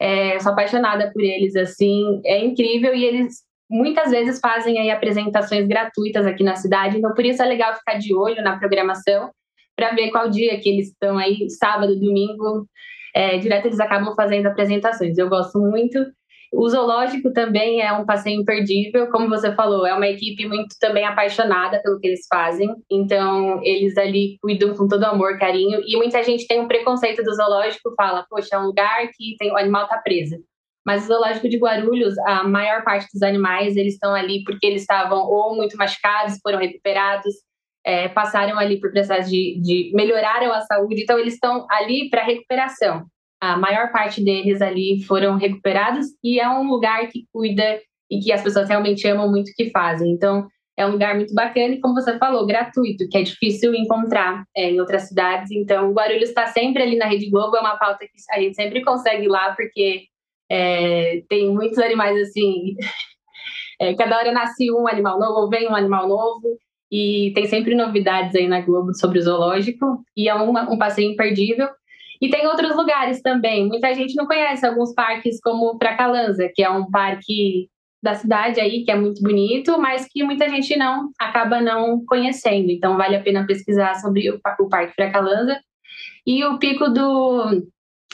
[0.00, 5.66] É, sou apaixonada por eles, assim, é incrível e eles muitas vezes fazem aí apresentações
[5.66, 9.30] gratuitas aqui na cidade, então por isso é legal ficar de olho na programação
[9.76, 12.66] para ver qual dia que eles estão aí, sábado, domingo,
[13.14, 15.16] é, direto eles acabam fazendo apresentações.
[15.16, 15.98] Eu gosto muito.
[16.56, 21.04] O zoológico também é um passeio imperdível, como você falou, é uma equipe muito também
[21.04, 22.72] apaixonada pelo que eles fazem.
[22.88, 25.80] Então, eles ali cuidam com todo amor, carinho.
[25.84, 29.50] E muita gente tem um preconceito do zoológico, fala, poxa, é um lugar que tem,
[29.50, 30.36] o animal tá preso.
[30.86, 34.82] Mas o zoológico de Guarulhos, a maior parte dos animais, eles estão ali porque eles
[34.82, 37.34] estavam ou muito machucados, foram recuperados,
[37.84, 42.22] é, passaram ali por processos de, de melhoraram a saúde, então eles estão ali para
[42.22, 43.04] recuperação
[43.52, 47.80] a maior parte deles ali foram recuperados e é um lugar que cuida
[48.10, 50.10] e que as pessoas realmente amam muito o que fazem.
[50.10, 54.44] Então, é um lugar muito bacana e, como você falou, gratuito, que é difícil encontrar
[54.56, 55.50] é, em outras cidades.
[55.52, 58.82] Então, Guarulhos está sempre ali na Rede Globo, é uma pauta que a gente sempre
[58.82, 60.04] consegue ir lá, porque
[60.50, 62.76] é, tem muitos animais assim.
[63.80, 66.56] É, cada hora nasce um animal novo, ou vem um animal novo,
[66.92, 71.10] e tem sempre novidades aí na Globo sobre o zoológico, e é uma, um passeio
[71.10, 71.68] imperdível.
[72.24, 73.68] E tem outros lugares também.
[73.68, 77.68] Muita gente não conhece alguns parques como Pracalanza, que é um parque
[78.02, 82.70] da cidade aí, que é muito bonito, mas que muita gente não acaba não conhecendo.
[82.70, 85.60] Então vale a pena pesquisar sobre o, o Parque Pracalanza.
[86.26, 87.62] E o pico do,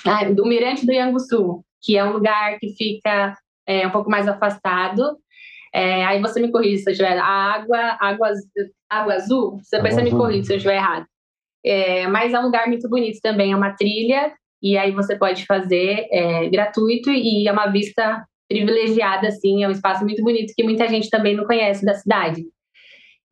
[0.05, 4.27] ah, do Mirante do Ianguçu, que é um lugar que fica é, um pouco mais
[4.27, 5.19] afastado.
[5.73, 7.17] É, aí você me corrige se eu estiver.
[7.17, 8.33] A água, água,
[8.91, 11.07] água azul, você você me corrige se eu estiver errado.
[11.65, 15.47] É, mas é um lugar muito bonito também, é uma trilha, e aí você pode
[15.47, 20.65] fazer é, gratuito e é uma vista privilegiada, assim, é um espaço muito bonito que
[20.65, 22.43] muita gente também não conhece da cidade.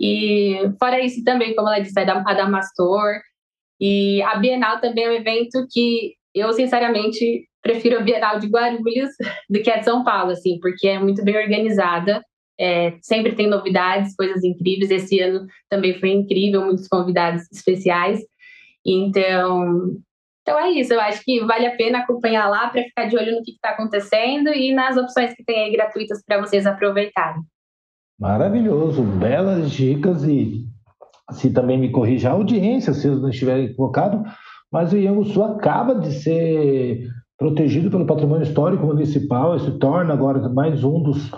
[0.00, 3.20] E fora isso também, como ela disse, é a Damastor,
[3.80, 9.10] e a Bienal também é um evento que eu, sinceramente, prefiro a Bienal de Guarulhos
[9.50, 12.22] do que a de São Paulo, assim, porque é muito bem organizada,
[12.58, 14.90] é, sempre tem novidades, coisas incríveis.
[14.90, 18.20] Esse ano também foi incrível, muitos convidados especiais.
[18.84, 19.96] Então,
[20.42, 20.92] então é isso.
[20.92, 23.70] Eu acho que vale a pena acompanhar lá para ficar de olho no que está
[23.70, 27.42] acontecendo e nas opções que tem aí gratuitas para vocês aproveitarem.
[28.18, 30.66] Maravilhoso, belas dicas e
[31.32, 34.24] se também me corrija a audiência, se eu não estiver equivocado,
[34.72, 37.06] mas o Ianguçu acaba de ser
[37.38, 41.30] protegido pelo patrimônio histórico municipal, isso torna agora mais um dos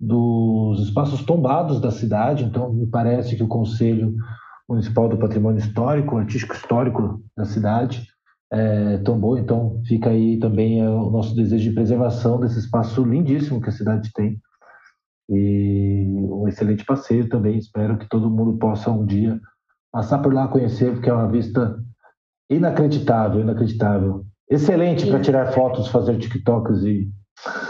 [0.00, 4.14] dos espaços tombados da cidade, então me parece que o Conselho
[4.68, 8.06] Municipal do Patrimônio Histórico, Artístico Histórico da cidade,
[8.52, 9.38] é, tão boa.
[9.38, 13.72] Então, fica aí também é, o nosso desejo de preservação desse espaço lindíssimo que a
[13.72, 14.40] cidade tem.
[15.28, 17.58] E um excelente passeio também.
[17.58, 19.40] Espero que todo mundo possa um dia
[19.92, 21.78] passar por lá conhecer, porque é uma vista
[22.50, 24.24] inacreditável, inacreditável.
[24.48, 27.10] Excelente para tirar fotos, fazer TikToks e.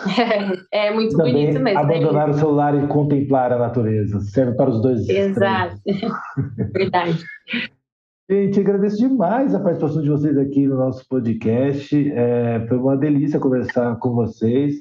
[0.73, 1.79] É, é muito bonito mesmo.
[1.79, 4.21] Abandonar o celular e contemplar a natureza.
[4.21, 5.09] Serve para os dois.
[5.09, 5.77] Exato.
[6.73, 7.25] Verdade.
[8.31, 12.13] Gente, agradeço demais a participação de vocês aqui no nosso podcast.
[12.13, 14.79] É, foi uma delícia conversar com vocês.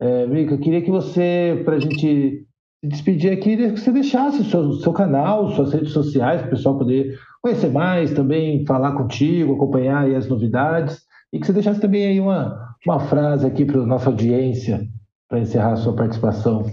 [0.00, 2.46] É, Mica, queria que você, para a gente se
[2.82, 6.78] despedir aqui, que você deixasse o seu, seu canal, suas redes sociais, para o pessoal
[6.78, 11.02] poder conhecer mais, também falar contigo, acompanhar as novidades,
[11.32, 14.80] e que você deixasse também aí uma, uma frase aqui para a nossa audiência,
[15.28, 16.64] para encerrar a sua participação.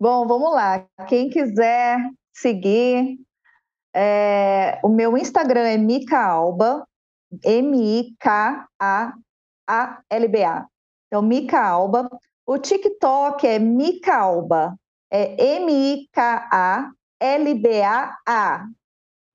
[0.00, 0.86] Bom, vamos lá.
[1.08, 1.98] Quem quiser
[2.32, 3.18] seguir,
[3.94, 6.86] é, o meu Instagram é Mica Alba,
[7.44, 7.96] M-I-K-A-A-L-B-A.
[11.06, 12.08] Então, Mica Alba.
[12.46, 14.76] O TikTok é Mica Alba,
[15.10, 16.26] é M-I-K-A-L-B-A-A.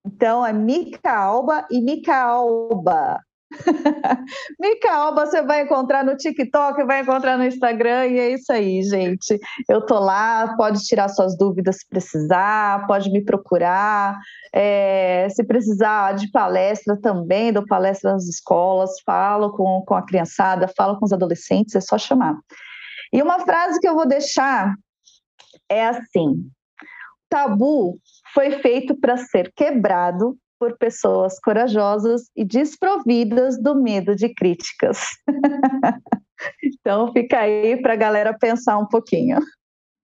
[0.05, 3.21] Então, é Mica Alba e Mica Alba.
[4.59, 9.39] Micaoba você vai encontrar no TikTok, vai encontrar no Instagram e é isso aí, gente.
[9.69, 14.17] Eu tô lá, pode tirar suas dúvidas se precisar, pode me procurar.
[14.53, 20.67] É, se precisar de palestra também, dou palestra nas escolas, falo com, com a criançada,
[20.75, 22.35] falo com os adolescentes, é só chamar.
[23.13, 24.73] E uma frase que eu vou deixar
[25.69, 26.49] é assim:
[27.29, 27.97] tabu
[28.33, 34.99] foi feito para ser quebrado por pessoas corajosas e desprovidas do medo de críticas.
[36.63, 39.39] então fica aí para a galera pensar um pouquinho.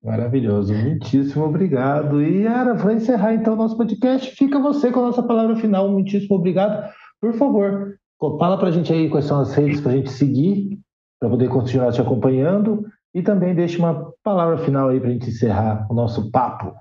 [0.02, 2.20] Maravilhoso, muitíssimo obrigado.
[2.20, 4.36] E Yara, vou encerrar então o nosso podcast.
[4.36, 5.88] Fica você com a nossa palavra final.
[5.88, 6.92] Muitíssimo obrigado.
[7.20, 7.96] Por favor,
[8.38, 10.78] fala para a gente aí quais são as redes para a gente seguir,
[11.18, 12.84] para poder continuar te acompanhando.
[13.14, 16.74] E também deixe uma palavra final aí para a gente encerrar o nosso papo.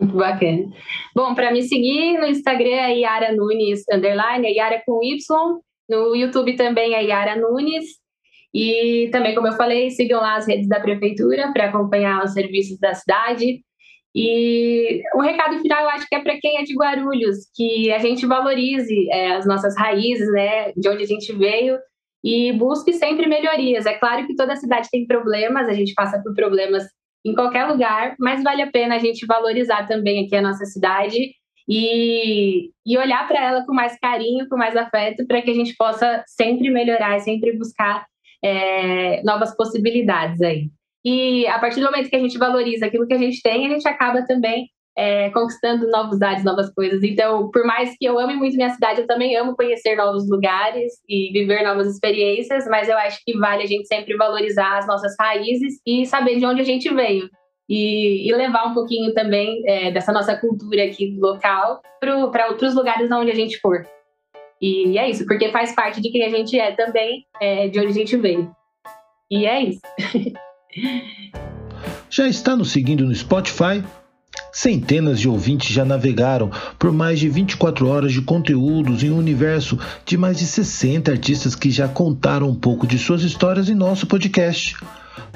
[0.00, 0.68] Bacana.
[1.14, 5.18] Bom, para me seguir no Instagram é Yara Nunes, underline, é Yara com Y.
[5.88, 7.84] No YouTube também é Yara Nunes.
[8.54, 12.78] E também, como eu falei, sigam lá as redes da prefeitura para acompanhar os serviços
[12.78, 13.60] da cidade.
[14.14, 17.98] E um recado final eu acho que é para quem é de Guarulhos, que a
[17.98, 21.76] gente valorize é, as nossas raízes, né, de onde a gente veio
[22.24, 23.84] e busque sempre melhorias.
[23.84, 26.84] É claro que toda cidade tem problemas, a gente passa por problemas
[27.26, 31.32] em qualquer lugar, mas vale a pena a gente valorizar também aqui a nossa cidade
[31.68, 35.74] e, e olhar para ela com mais carinho, com mais afeto, para que a gente
[35.76, 38.06] possa sempre melhorar sempre buscar
[38.42, 40.70] é, novas possibilidades aí.
[41.04, 43.70] E a partir do momento que a gente valoriza aquilo que a gente tem, a
[43.70, 47.02] gente acaba também é, conquistando novos dados, novas coisas.
[47.02, 50.94] Então, por mais que eu ame muito minha cidade, eu também amo conhecer novos lugares
[51.06, 55.14] e viver novas experiências, mas eu acho que vale a gente sempre valorizar as nossas
[55.20, 57.28] raízes e saber de onde a gente veio.
[57.68, 63.10] E, e levar um pouquinho também é, dessa nossa cultura aqui local para outros lugares
[63.10, 63.84] onde a gente for.
[64.62, 67.88] E é isso, porque faz parte de quem a gente é também, é, de onde
[67.88, 68.50] a gente veio.
[69.30, 69.80] E é isso.
[72.08, 73.82] Já está nos seguindo no Spotify?
[74.52, 79.78] Centenas de ouvintes já navegaram por mais de 24 horas de conteúdos em um universo
[80.04, 84.06] de mais de 60 artistas que já contaram um pouco de suas histórias em nosso
[84.06, 84.74] podcast.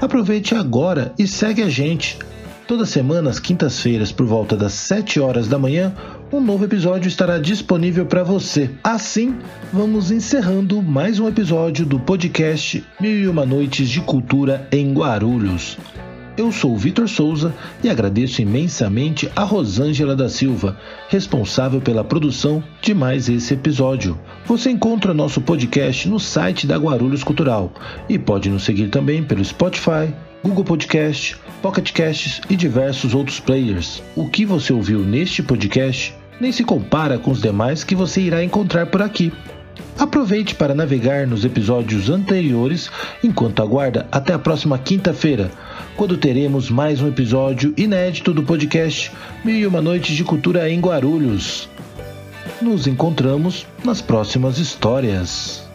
[0.00, 2.18] Aproveite agora e segue a gente.
[2.70, 5.92] Toda semana, às quintas-feiras, por volta das 7 horas da manhã,
[6.32, 8.70] um novo episódio estará disponível para você.
[8.84, 9.36] Assim,
[9.72, 15.76] vamos encerrando mais um episódio do podcast Mil e Uma Noites de Cultura em Guarulhos.
[16.40, 20.74] Eu sou Vitor Souza e agradeço imensamente a Rosângela da Silva,
[21.10, 24.18] responsável pela produção de mais esse episódio.
[24.46, 27.70] Você encontra nosso podcast no site da Guarulhos Cultural
[28.08, 34.02] e pode nos seguir também pelo Spotify, Google Podcast, Pocket Casts e diversos outros players.
[34.16, 38.42] O que você ouviu neste podcast nem se compara com os demais que você irá
[38.42, 39.30] encontrar por aqui.
[39.98, 42.90] Aproveite para navegar nos episódios anteriores
[43.22, 45.50] enquanto aguarda até a próxima quinta-feira
[45.96, 49.12] quando teremos mais um episódio inédito do podcast
[49.44, 51.68] Mil e Uma Noites de Cultura em Guarulhos.
[52.62, 55.69] Nos encontramos nas próximas histórias.